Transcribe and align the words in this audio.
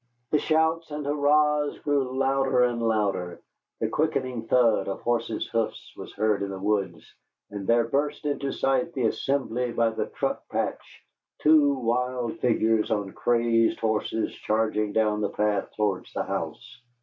The 0.31 0.39
shouts 0.39 0.89
and 0.89 1.05
hurrahs 1.05 1.77
grew 1.77 2.17
louder 2.17 2.63
and 2.63 2.81
louder, 2.81 3.39
the 3.79 3.87
quickening 3.87 4.47
thud 4.47 4.87
of 4.87 5.01
horses' 5.01 5.47
hoofs 5.51 5.93
was 5.95 6.11
heard 6.15 6.41
in 6.41 6.49
the 6.49 6.57
woods, 6.57 7.05
and 7.51 7.67
there 7.67 7.87
burst 7.87 8.25
into 8.25 8.51
sight 8.51 8.87
of 8.87 8.93
the 8.95 9.03
assembly 9.05 9.71
by 9.71 9.91
the 9.91 10.07
truck 10.07 10.49
patch 10.49 11.03
two 11.43 11.75
wild 11.75 12.39
figures 12.39 12.89
on 12.89 13.11
crazed 13.11 13.79
horses 13.79 14.33
charging 14.33 14.91
down 14.91 15.21
the 15.21 15.29
path 15.29 15.69
towards 15.77 16.11
the 16.13 16.23
house. 16.23 16.81